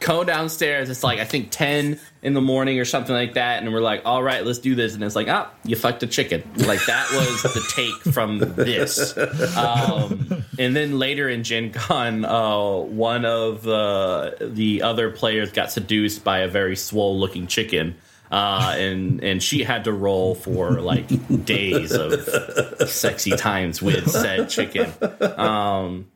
[0.00, 0.88] Go downstairs.
[0.88, 4.02] It's like I think ten in the morning or something like that, and we're like,
[4.06, 7.10] "All right, let's do this." And it's like, "Ah, you fucked a chicken." Like that
[7.12, 9.16] was the take from this.
[9.56, 15.70] Um, and then later in Gen Con, uh, one of uh, the other players got
[15.70, 17.96] seduced by a very swole looking chicken.
[18.30, 21.08] Uh, and and she had to roll for like
[21.44, 24.92] days of sexy times with said chicken.
[25.36, 26.06] Um,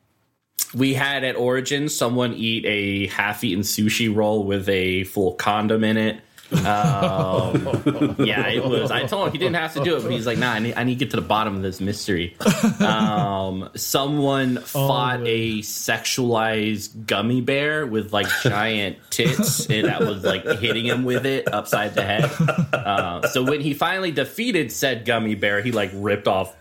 [0.75, 5.97] we had at Origin someone eat a half-eaten sushi roll with a full condom in
[5.97, 6.21] it.
[6.53, 8.91] Um, yeah, it was.
[8.91, 10.75] I told him he didn't have to do it, but he's like, "Nah, I need,
[10.77, 12.37] I need to get to the bottom of this mystery."
[12.85, 15.27] Um, someone fought man.
[15.29, 21.25] a sexualized gummy bear with like giant tits, and that was like hitting him with
[21.25, 22.25] it upside the head.
[22.73, 26.55] Uh, so when he finally defeated said gummy bear, he like ripped off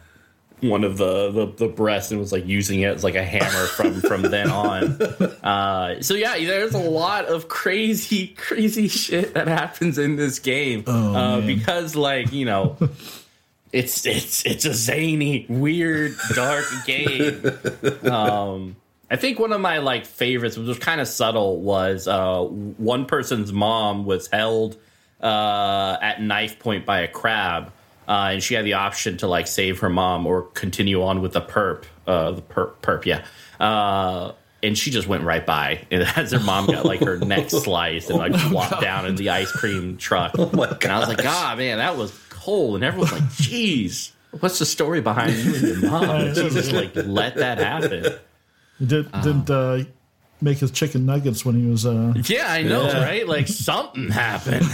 [0.64, 3.68] one of the, the the breasts and was like using it as like a hammer
[3.68, 5.00] from from then on.
[5.44, 10.84] Uh, so yeah, there's a lot of crazy crazy shit that happens in this game
[10.88, 12.78] uh, because like you know.
[13.74, 17.44] It's it's it's a zany, weird, dark game.
[18.04, 18.76] Um,
[19.10, 23.06] I think one of my like favorites, which was kind of subtle, was uh, one
[23.06, 24.78] person's mom was held
[25.22, 27.72] uh, at knife point by a crab,
[28.08, 31.34] uh, and she had the option to like save her mom or continue on with
[31.34, 33.26] the perp, uh, the perp, perp, yeah.
[33.60, 37.50] Uh, and she just went right by, and as her mom got like her neck
[37.50, 40.34] sliced and like flopped down in the ice cream truck.
[40.40, 42.76] Oh my And I was like, ah, man, that was cold.
[42.76, 46.10] And everyone's like, Jeez, what's the story behind you and your mom?
[46.10, 48.06] And she just like let that happen.
[48.80, 49.84] He did, didn't uh,
[50.42, 51.86] make his chicken nuggets when he was.
[51.86, 53.28] Uh, Yeah, I know, right?
[53.28, 54.66] Like something happened.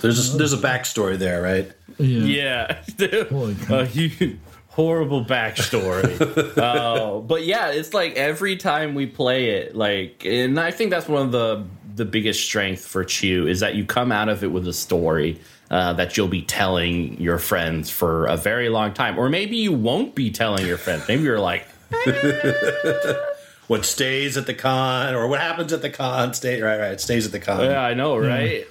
[0.00, 1.72] There's a, there's a backstory there, right?
[1.98, 2.82] yeah.
[2.98, 6.20] Yeah, Holy a huge, horrible backstory.
[6.58, 11.08] uh, but yeah, it's like every time we play it, like, and I think that's
[11.08, 11.64] one of the
[11.96, 15.40] the biggest strength for Chew is that you come out of it with a story
[15.70, 19.72] uh, that you'll be telling your friends for a very long time, or maybe you
[19.72, 21.08] won't be telling your friends.
[21.08, 21.66] Maybe you're like,
[23.66, 27.26] what stays at the con or what happens at the con stay right right stays
[27.26, 28.66] at the con yeah, I know, right?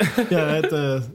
[0.00, 1.08] Yeah, at the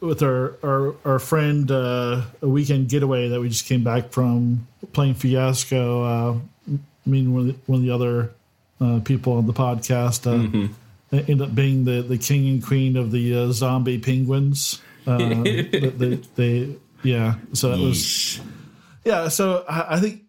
[0.00, 4.66] with our our, our friend uh, a weekend getaway that we just came back from
[4.92, 6.02] playing Fiasco.
[6.02, 6.78] Uh, I
[7.10, 8.32] mean, one of the, one of the other
[8.80, 10.72] uh, people on the podcast uh, Mm-hmm.
[11.16, 14.80] ended up being the, the king and queen of the uh, zombie penguins.
[15.06, 18.40] Uh, they, they, yeah, so that was
[19.04, 19.28] yeah.
[19.28, 20.22] So I, I think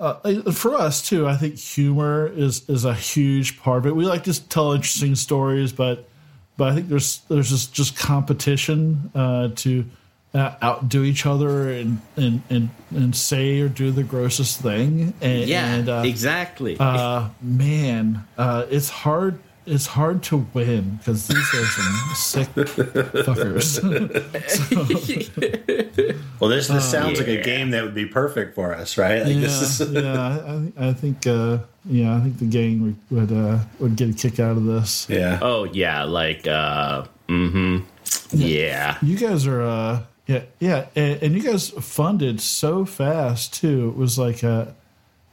[0.00, 3.96] uh, for us too, I think humor is is a huge part of it.
[3.96, 6.08] We like to tell interesting stories, but
[6.56, 9.84] but I think there's there's just just competition uh, to
[10.34, 15.14] uh, outdo each other and, and and and say or do the grossest thing.
[15.20, 16.76] And, Yeah, and, uh, exactly.
[16.78, 19.38] uh, man, uh, it's hard.
[19.66, 22.48] It's hard to win because these are some sick
[23.24, 23.80] fuckers.
[26.40, 27.34] well this this sounds like yeah.
[27.34, 30.62] a game that would be perfect for us right like yeah, this is yeah.
[30.76, 34.12] I, I think, uh, yeah, I think the gang would would, uh, would get a
[34.12, 35.08] kick out of this.
[35.08, 37.78] yeah oh yeah, like uh, mm-hmm,
[38.32, 38.98] yeah.
[39.02, 43.88] You guys are, uh, yeah, yeah, and, and you guys funded so fast too.
[43.88, 44.66] It was like, uh,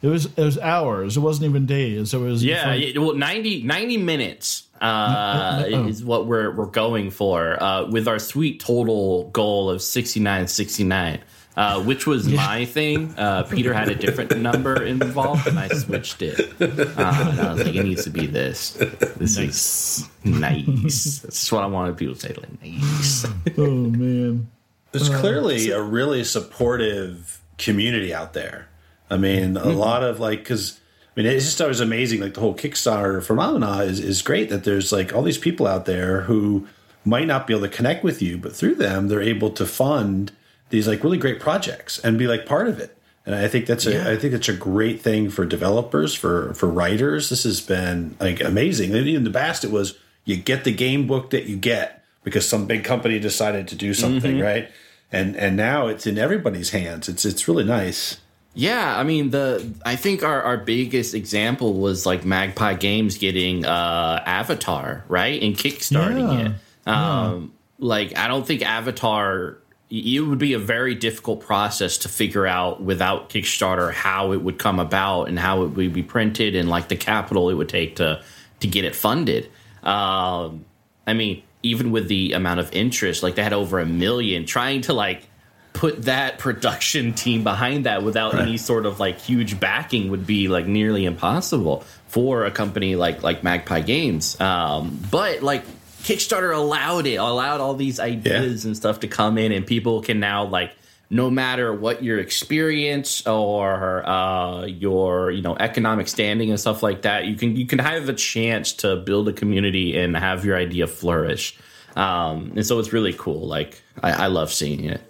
[0.02, 1.18] it was it was hours.
[1.18, 2.14] It wasn't even days.
[2.14, 5.88] It was Yeah, fun- yeah, well, 90, 90 minutes uh, Oh.
[5.88, 10.48] is what we're we're going for uh, with our sweet total goal of sixty nine
[10.48, 11.20] sixty nine,
[11.56, 13.14] uh, which was my thing.
[13.16, 16.40] Uh, Peter had a different number involved, and I switched it.
[16.60, 18.72] Uh, and I was like, it needs to be this.
[19.18, 21.20] This is nice.
[21.20, 22.34] That's what I wanted people to say.
[22.34, 23.26] Like, nice.
[23.60, 24.50] Oh man.
[24.94, 28.68] there's clearly a really supportive community out there
[29.12, 29.78] i mean a mm-hmm.
[29.78, 30.80] lot of like because
[31.16, 32.22] I mean, it's just always amazing.
[32.22, 35.86] Like the whole Kickstarter phenomena is, is great that there's like all these people out
[35.86, 36.68] there who
[37.04, 40.32] might not be able to connect with you, but through them, they're able to fund
[40.70, 42.98] these like really great projects and be like part of it.
[43.26, 46.68] And I think that's a I think that's a great thing for developers, for for
[46.68, 47.30] writers.
[47.30, 48.96] This has been like amazing.
[48.96, 52.66] In the past, it was you get the game book that you get because some
[52.66, 54.44] big company decided to do something, mm-hmm.
[54.44, 54.72] right?
[55.12, 57.08] And and now it's in everybody's hands.
[57.08, 58.18] It's it's really nice.
[58.54, 63.66] Yeah, I mean the I think our, our biggest example was like Magpie Games getting
[63.66, 65.42] uh Avatar, right?
[65.42, 66.54] And kickstarting Yeah,
[66.86, 66.88] it.
[66.88, 69.58] Um like I don't think Avatar
[69.90, 74.58] it would be a very difficult process to figure out without Kickstarter how it would
[74.58, 77.98] come about and how it would be printed and like the capital it would take
[77.98, 78.22] to
[78.60, 79.50] to get it funded.
[79.84, 80.66] Um
[81.08, 84.82] I mean, even with the amount of interest, like they had over a million trying
[84.82, 85.28] to like
[85.74, 90.48] put that production team behind that without any sort of like huge backing would be
[90.48, 94.40] like nearly impossible for a company like like Magpie Games.
[94.40, 95.66] Um, but like
[96.04, 100.20] Kickstarter allowed it, allowed all these ideas and stuff to come in, and people can
[100.20, 100.74] now like
[101.12, 107.04] no matter what your experience or uh, your you know economic standing and stuff like
[107.04, 110.58] that, you can you can have a chance to build a community and have your
[110.58, 111.58] idea flourish.
[111.96, 113.46] Um, and so it's really cool.
[113.46, 115.02] Like I, I love seeing it.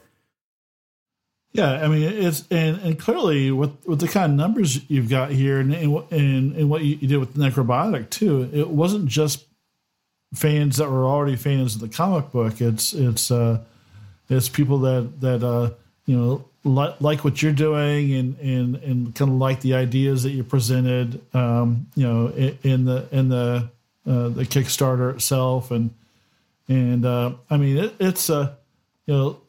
[1.53, 5.31] Yeah, I mean it's and, and clearly with with the kind of numbers you've got
[5.31, 9.45] here and and, and, what you, you did with Necrobiotic too, it wasn't just
[10.33, 12.61] fans that were already fans of the comic book.
[12.61, 13.59] It's it's uh
[14.29, 15.71] it's people that that uh
[16.05, 20.23] you know li- like what you're doing and and and kind of like the ideas
[20.23, 23.69] that you presented um you know in, in the in the
[24.07, 25.93] uh, the Kickstarter itself and
[26.69, 28.53] and uh I mean it, it's uh
[29.05, 29.41] you know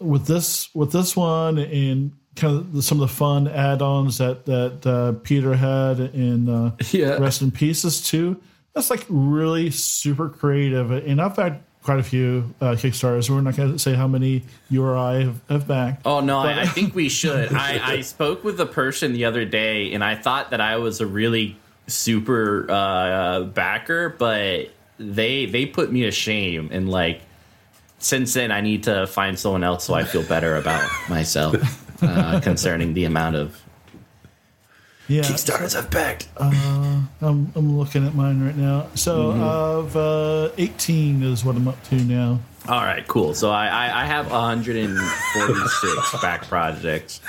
[0.00, 4.46] with this with this one and kind of the, some of the fun add-ons that
[4.46, 7.16] that uh, Peter had in uh, Yeah.
[7.18, 8.40] Rest in Pieces too.
[8.74, 13.28] That's like really super creative, and I've had quite a few uh, Kickstarters.
[13.28, 16.02] We're not going to say how many you or I have, have backed.
[16.04, 17.52] Oh no, I, I think we should.
[17.52, 21.00] I, I spoke with a person the other day, and I thought that I was
[21.00, 21.56] a really
[21.88, 27.22] super uh, backer, but they they put me to shame, and like
[27.98, 31.54] since then, I need to find someone else so I feel better about myself
[32.02, 33.60] uh, concerning the amount of
[35.08, 36.28] Yeah, Kickstarters I've backed.
[36.38, 37.08] I'm,
[37.54, 38.86] I'm looking at mine right now.
[38.94, 42.40] So of uh, 18 is what I'm up to now.
[42.68, 43.34] All right, cool.
[43.34, 47.20] So I I, I have 146 back projects.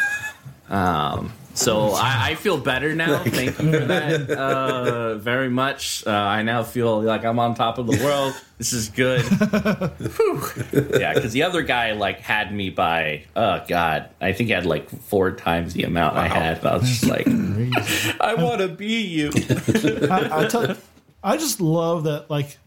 [0.69, 3.21] Um, So I, I feel better now.
[3.23, 6.05] Thank you for that uh, very much.
[6.07, 8.33] Uh, I now feel like I'm on top of the world.
[8.57, 9.21] This is good.
[9.21, 10.99] Whew.
[10.99, 14.65] yeah, because the other guy like had me by oh god, I think he had
[14.65, 16.65] like four times the amount I had.
[16.65, 17.27] I was just like,
[18.21, 19.31] I want to be you.
[20.09, 20.75] I, I, tell,
[21.23, 22.57] I just love that like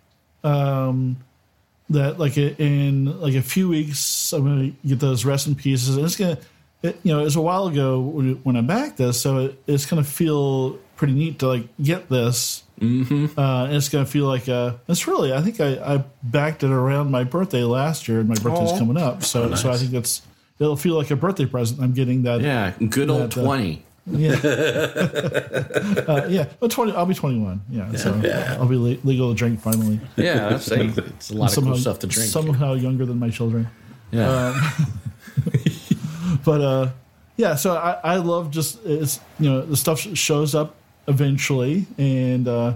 [0.44, 1.16] um
[1.90, 6.04] that like in like a few weeks I'm gonna get those rest in pieces and
[6.04, 6.38] it's gonna
[6.82, 9.86] it, you know it was a while ago when, I backed this so it, it's
[9.86, 13.38] gonna feel pretty neat to like get this mm-hmm.
[13.38, 16.70] uh, and it's gonna feel like uh it's really I think I, I backed it
[16.70, 18.78] around my birthday last year and my birthday's Aw.
[18.78, 19.62] coming up so Oh, nice.
[19.62, 20.22] so I think it's
[20.58, 23.84] it'll feel like a birthday present I'm getting that Yeah, good old That, uh, twenty.
[24.10, 24.32] yeah.
[26.08, 26.46] uh, yeah.
[26.58, 27.62] But 20, I'll be 21.
[27.70, 27.92] Yeah.
[27.94, 28.10] so
[28.58, 30.00] I'll be le- legal to drink finally.
[30.16, 32.28] Yeah, that's it's a lot of cool stuff to drink.
[32.28, 33.68] Somehow younger than my children.
[34.10, 34.58] yeah.
[36.44, 36.90] But uh,
[37.36, 40.74] yeah, so I, I love just, it's, you know, the stuff shows up
[41.08, 41.86] eventually.
[41.98, 42.74] And, uh,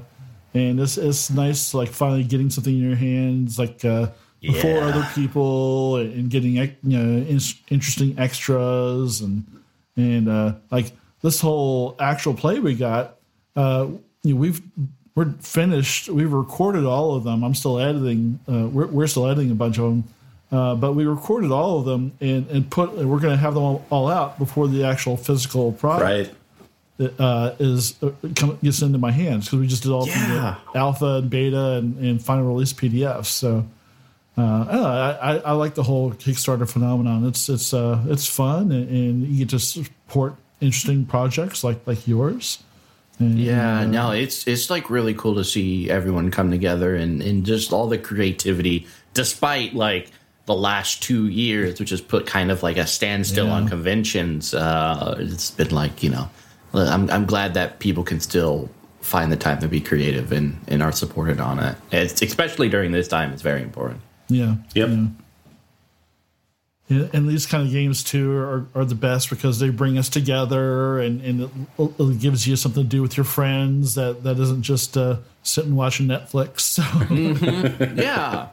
[0.54, 4.08] and it's, it's nice, like finally getting something in your hands, like, uh,
[4.40, 4.86] before Yeah.
[4.86, 9.44] other people and getting, you know, in- interesting extras and,
[9.96, 10.92] and, uh, like
[11.22, 13.16] this whole actual play we got,
[13.56, 13.86] uh,
[14.22, 14.60] you know, we've
[15.14, 16.10] we're finished.
[16.10, 17.42] We've recorded all of them.
[17.42, 18.38] I'm still editing.
[18.46, 20.04] Uh, we're we're still editing a bunch of them,
[20.52, 22.92] uh, but we recorded all of them and and put.
[22.94, 26.34] and We're going to have them all, all out before the actual physical product
[27.00, 27.12] Right.
[27.18, 30.56] uh, is uh, come, gets into my hands because we just did all Yeah.
[30.72, 33.26] the alpha and beta and, and final release PDFs.
[33.26, 33.66] So.
[34.38, 37.24] Uh, I, know, I, I- like the whole Kickstarter phenomenon.
[37.26, 42.06] It's it's uh, it's fun and, and you get to support interesting projects like like
[42.06, 42.62] yours.
[43.18, 47.46] And, Yeah, no, it's it's like really cool to see everyone come together and and
[47.46, 50.10] just all the creativity, despite like
[50.46, 54.54] the last two years, which has put kind of like a standstill on conventions.
[54.54, 56.28] Uh, it's been like you know,
[56.72, 58.70] I'm I'm glad that people can still
[59.00, 61.76] find the time to be creative and and are supported on it.
[61.92, 63.32] It's especially during this time.
[63.32, 64.00] It's very important.
[64.28, 64.56] Yeah.
[64.74, 64.88] Yep.
[64.88, 65.06] Yeah.
[66.88, 70.08] Yeah, and these kind of games too are, are the best because they bring us
[70.08, 71.50] together and, and it,
[71.98, 75.74] it gives you something to do with your friends that, that isn't just uh, sitting
[75.74, 76.60] watching Netflix.
[76.60, 76.82] So
[78.00, 78.50] Yeah.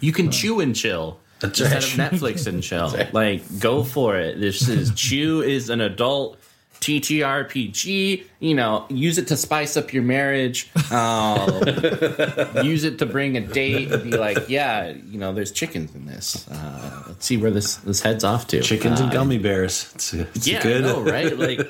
[0.00, 2.12] You can chew and chill That's instead right.
[2.12, 2.94] of Netflix and chill.
[3.12, 4.40] Like, go for it.
[4.40, 6.38] This is Chew is an adult
[6.80, 8.24] TTRPG.
[8.40, 10.70] You know, use it to spice up your marriage.
[10.92, 11.48] Um,
[12.64, 16.06] use it to bring a date and be like, yeah, you know, there's chickens in
[16.06, 16.48] this.
[16.48, 18.60] Uh, let's see where this this heads off to.
[18.60, 19.90] Chickens and Uh, gummy bears.
[19.94, 20.84] It's, it's Yeah, good.
[20.84, 21.36] I know, right?
[21.36, 21.60] Like,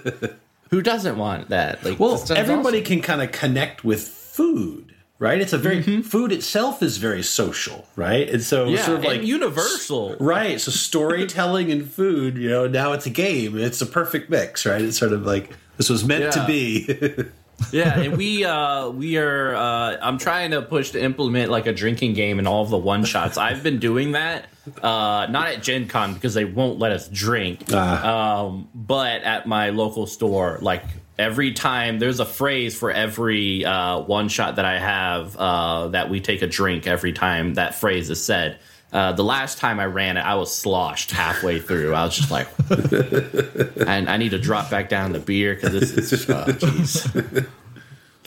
[0.71, 1.83] who doesn't want that?
[1.85, 2.85] Like, Well, everybody awesome.
[2.85, 5.41] can kind of connect with food, right?
[5.41, 8.29] It's a very food itself is very social, right?
[8.29, 10.17] And so yeah, sort of like universal.
[10.21, 10.61] right.
[10.61, 13.59] So storytelling and food, you know, now it's a game.
[13.59, 14.81] It's a perfect mix, right?
[14.81, 17.15] It's sort of like this was meant to be.
[17.73, 21.73] Yeah, and we uh we are uh I'm trying to push to implement like a
[21.73, 23.37] drinking game in all of the one shots.
[23.37, 24.47] I've been doing that.
[24.81, 27.65] Uh not at Gen Con because they won't let us drink.
[27.73, 28.45] Ah.
[28.45, 30.85] Um but at my local store, like
[31.19, 36.09] every time there's a phrase for every uh one shot that I have uh that
[36.11, 38.59] we take a drink every time that phrase is said.
[38.91, 41.93] Uh, the last time I ran it, I was sloshed halfway through.
[41.95, 42.49] I was just like,
[43.87, 47.47] and I need to drop back down the beer because this is, oh, jeez.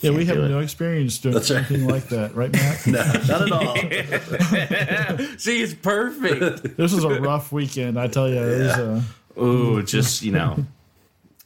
[0.02, 0.50] yeah, we have do it.
[0.50, 1.68] no experience doing That's right.
[1.68, 2.86] like that, right, Matt?
[2.86, 5.36] no, not at all.
[5.38, 6.76] See, it's perfect.
[6.76, 8.36] This was a rough weekend, I tell you.
[8.40, 9.02] It was, uh,
[9.42, 10.64] Ooh, just you know,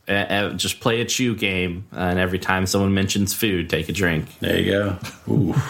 [0.08, 3.88] uh, uh, just play a chew game, uh, and every time someone mentions food, take
[3.88, 4.38] a drink.
[4.40, 4.98] There you go.
[5.28, 5.54] Ooh.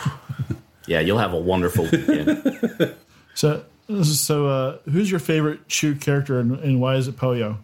[0.89, 2.95] Yeah, you'll have a wonderful weekend.
[3.35, 3.65] so,
[4.05, 7.59] so uh, who's your favorite Chew character and, and why is it Poyo?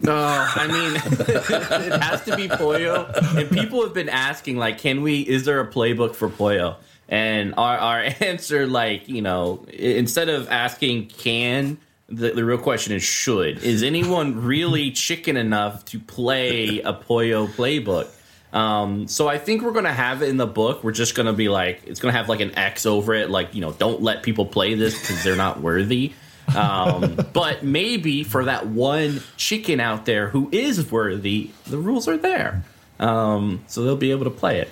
[0.00, 3.08] No, I mean, it has to be Poyo.
[3.36, 5.20] And people have been asking, like, can we?
[5.20, 6.76] Is there a playbook for Poyo?
[7.08, 11.78] And our our answer, like, you know, instead of asking can,
[12.08, 13.62] the, the real question is should.
[13.62, 18.08] Is anyone really chicken enough to play a Poyo playbook?
[18.52, 20.82] Um, so I think we're gonna have it in the book.
[20.82, 23.60] We're just gonna be like, it's gonna have like an X over it, like you
[23.60, 26.12] know, don't let people play this because they're not worthy.
[26.56, 32.16] Um, but maybe for that one chicken out there who is worthy, the rules are
[32.16, 32.64] there,
[33.00, 34.70] um, so they'll be able to play it.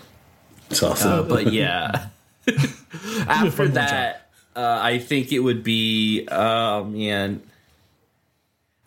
[0.71, 1.13] It's awesome.
[1.13, 2.09] Uh, but yeah,
[3.27, 4.24] after that,
[4.57, 6.27] uh, I think it would be.
[6.31, 7.43] Oh man,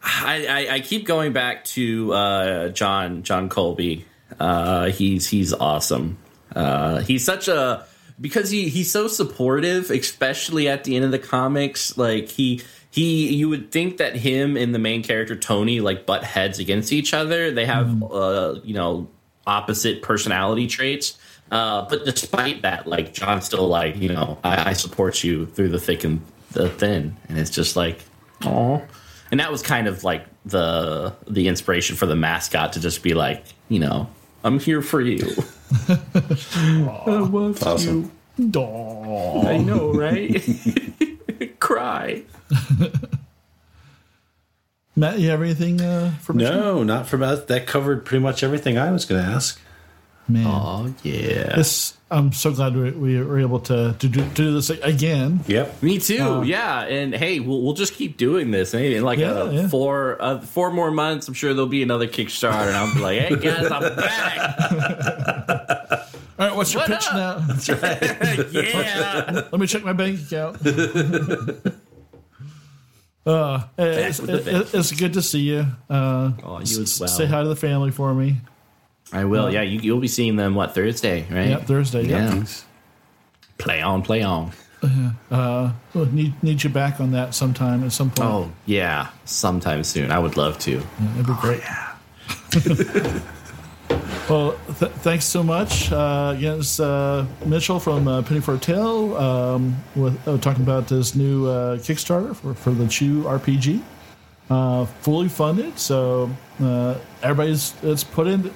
[0.02, 4.06] I, I, I keep going back to uh, John John Colby.
[4.40, 6.18] Uh, he's he's awesome.
[6.56, 7.86] Uh, he's such a
[8.20, 11.98] because he he's so supportive, especially at the end of the comics.
[11.98, 16.24] Like he he you would think that him and the main character Tony like butt
[16.24, 17.52] heads against each other.
[17.52, 18.04] They have Mm-hmm.
[18.12, 19.10] uh, you know
[19.46, 21.18] opposite personality traits.
[21.52, 25.70] Uh, but despite that, like John's still like you know I, I support you through
[25.70, 26.22] the thick and
[26.52, 28.04] the thin, and it's just like
[28.44, 28.82] oh.
[29.30, 33.14] And that was kind of like the the inspiration for the mascot to just be
[33.14, 34.10] like you know
[34.44, 35.28] I'm here for you.
[35.90, 38.12] I love Awesome.
[38.38, 38.52] you.
[38.60, 39.48] Aw.
[39.48, 40.42] I know, right?
[41.60, 42.24] Cry.
[44.96, 46.34] Matt, you have anything uh, for?
[46.34, 47.44] No, not from us.
[47.46, 49.60] That covered pretty much everything I was going to ask.
[50.30, 51.56] Man, Oh yeah.
[51.56, 55.42] this I'm so glad we, we were able to, to, do, to do this again.
[55.48, 55.84] Yep.
[55.84, 56.44] Me too.
[56.46, 58.74] yeah, and hey, we'll we'll just keep doing this.
[58.74, 59.68] Maybe in like Yeah, uh, yeah.
[59.68, 63.20] four uh, four more months, I'm sure there'll be another Kickstarter, and I'll be like,
[63.22, 65.50] "Hey guys, I'm back."
[66.40, 67.14] All right, what's your What pitch up?
[67.16, 67.56] now?
[68.52, 69.42] yeah.
[69.52, 70.58] Let me check my bank account.
[73.26, 75.66] uh, it's, with it's good to see you.
[75.90, 77.10] Uh, Oh, you as well.
[77.10, 78.38] Say hi to the family for me.
[79.14, 79.52] I will.
[79.52, 81.50] Yeah, you, you'll be seeing them what Thursday, right?
[81.50, 82.04] Yep, Thursday.
[82.04, 82.34] Yeah.
[82.36, 82.48] Yep.
[83.58, 84.52] Play on, play on.
[85.32, 85.74] Well,
[86.12, 88.30] need need you back on that sometime at some point.
[88.30, 90.12] Oh yeah, sometime soon.
[90.12, 90.78] I would love to.
[91.00, 91.62] That'd be great.
[91.62, 93.22] Yeah.
[94.30, 95.90] Well, th- thanks so much.
[95.90, 100.64] Uh, again, it's uh, Mitchell from uh, Penny for a Tale um, with uh, talking
[100.64, 103.82] about this new uh, Kickstarter for, for the Chew RPG.
[104.50, 106.30] Uh, fully funded, so
[106.62, 108.52] uh, everybody's it's put in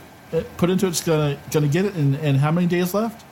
[0.57, 1.95] put into it's gonna gonna get it.
[1.95, 3.25] And, and how many days left?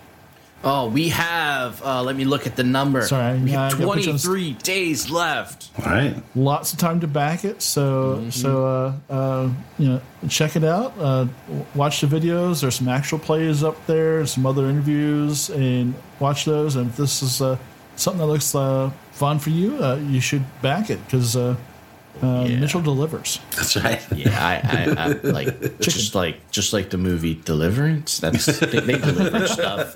[0.62, 1.82] Oh, we have.
[1.82, 3.02] Uh, let me look at the number.
[3.04, 5.70] Sorry, we have gotta on 23 days left.
[5.80, 6.22] All right.
[6.36, 7.62] lots of time to back it.
[7.62, 8.66] So so
[9.10, 10.94] uh, uh, you know check it out.
[11.00, 11.28] Uh,
[11.76, 12.60] watch the videos.
[12.62, 14.26] There's some actual plays up there.
[14.26, 16.76] Some other interviews, and watch those.
[16.76, 17.58] And if this is uh,
[17.96, 21.38] something that looks uh, fun for you, uh, you should back it because
[22.24, 22.60] uh, Yeah.
[22.60, 23.40] Mitchell delivers.
[23.56, 24.02] That's right.
[24.16, 28.20] Yeah, I, I, I like just like just like the movie Deliverance.
[28.20, 29.94] That's they, they deliver stuff.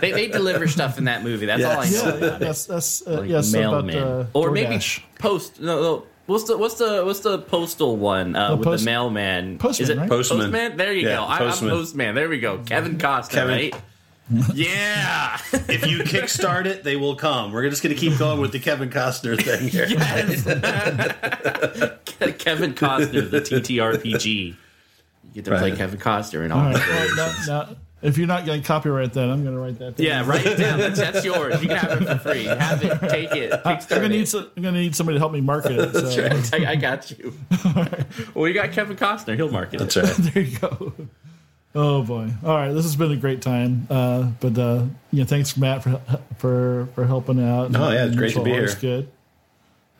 [0.00, 1.46] They, they deliver stuff in that movie.
[1.46, 2.44] That's all I know Yeah, about it.
[2.46, 5.02] that's that's uh, Like yes about mailman, uh, or maybe DoorDash.
[5.18, 5.60] post.
[5.60, 6.02] No, no.
[6.26, 9.58] What's the what's the what's the postal one uh, The with post- the mailman?
[9.58, 10.08] Postman, Is it right?
[10.08, 10.76] Postman.
[10.76, 11.26] There you Yeah, go.
[11.28, 11.70] I, Postman.
[11.70, 12.14] I'm postman.
[12.16, 12.58] There we go.
[12.66, 13.54] Kevin Costner, Kevin.
[13.54, 13.74] right?
[14.54, 15.38] yeah.
[15.52, 17.52] if you kickstart it, they will come.
[17.52, 19.86] We're just going to keep going with the Kevin Costner thing here.
[22.38, 24.34] Kevin Costner, the TTRPG.
[24.34, 24.56] You
[25.32, 26.60] get to play Kevin Costner and all.
[26.60, 26.88] All right.
[26.88, 29.96] Well, now, now, if you're not going to copyright that, I'm going to write that.
[29.96, 30.06] Down.
[30.06, 30.78] Yeah, write it down.
[30.78, 31.62] That's, that's yours.
[31.62, 32.44] You can have it for free.
[32.44, 33.00] Have it.
[33.08, 33.52] Take it.
[33.52, 35.92] Uh, I'm gonna need some, I'm gonna need somebody to help me market it.
[35.92, 36.00] So.
[36.00, 36.66] That's right.
[36.66, 37.32] I, I got you.
[38.34, 39.36] well, you got Kevin Costner.
[39.36, 40.04] He'll market That's it.
[40.04, 40.34] That's right.
[40.34, 40.92] there you go.
[41.78, 42.30] Oh boy!
[42.42, 43.86] All right, this has been a great time.
[43.90, 46.00] Uh, but uh, you know, thanks Matt for
[46.38, 47.76] for for helping out.
[47.76, 48.74] Oh, yeah, it's great to be here.
[48.80, 49.08] Good.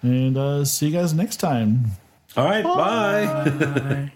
[0.01, 1.91] And uh, see you guys next time.
[2.35, 2.64] All right.
[2.64, 3.51] Bye.
[3.59, 4.12] Bye.